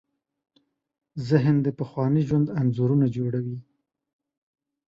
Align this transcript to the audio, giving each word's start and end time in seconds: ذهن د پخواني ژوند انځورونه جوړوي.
ذهن 1.29 1.55
د 1.65 1.67
پخواني 1.79 2.21
ژوند 2.27 2.47
انځورونه 2.59 3.05
جوړوي. 3.15 3.57